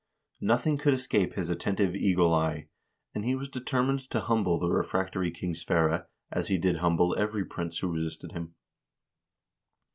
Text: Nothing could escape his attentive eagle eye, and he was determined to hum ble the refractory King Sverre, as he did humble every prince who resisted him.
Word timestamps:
Nothing 0.41 0.79
could 0.79 0.95
escape 0.95 1.35
his 1.35 1.51
attentive 1.51 1.93
eagle 1.95 2.33
eye, 2.33 2.69
and 3.13 3.23
he 3.23 3.35
was 3.35 3.49
determined 3.49 4.09
to 4.09 4.21
hum 4.21 4.43
ble 4.43 4.57
the 4.57 4.67
refractory 4.67 5.29
King 5.29 5.53
Sverre, 5.53 6.07
as 6.31 6.47
he 6.47 6.57
did 6.57 6.77
humble 6.77 7.15
every 7.19 7.45
prince 7.45 7.77
who 7.77 7.93
resisted 7.93 8.31
him. 8.31 8.55